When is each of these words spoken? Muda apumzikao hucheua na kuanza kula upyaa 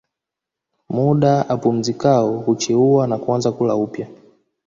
Muda 0.89 1.45
apumzikao 1.49 2.37
hucheua 2.39 3.07
na 3.07 3.17
kuanza 3.17 3.51
kula 3.51 3.75
upyaa 3.75 4.07